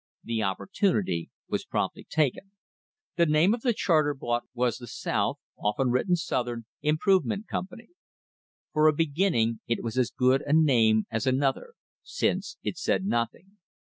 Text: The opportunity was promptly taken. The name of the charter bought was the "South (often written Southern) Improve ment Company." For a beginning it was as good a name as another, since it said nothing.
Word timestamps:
The 0.23 0.41
opportunity 0.41 1.29
was 1.47 1.63
promptly 1.63 2.07
taken. 2.09 2.53
The 3.17 3.27
name 3.27 3.53
of 3.53 3.61
the 3.61 3.71
charter 3.71 4.15
bought 4.15 4.45
was 4.55 4.77
the 4.79 4.87
"South 4.87 5.37
(often 5.59 5.91
written 5.91 6.15
Southern) 6.15 6.65
Improve 6.81 7.23
ment 7.23 7.47
Company." 7.47 7.89
For 8.73 8.87
a 8.87 8.93
beginning 8.93 9.59
it 9.67 9.83
was 9.83 9.99
as 9.99 10.09
good 10.09 10.41
a 10.41 10.53
name 10.53 11.05
as 11.11 11.27
another, 11.27 11.75
since 12.01 12.57
it 12.63 12.79
said 12.79 13.05
nothing. 13.05 13.59